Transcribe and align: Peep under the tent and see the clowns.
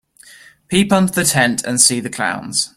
Peep 0.67 0.91
under 0.91 1.11
the 1.11 1.23
tent 1.23 1.63
and 1.63 1.79
see 1.79 1.99
the 1.99 2.09
clowns. 2.09 2.69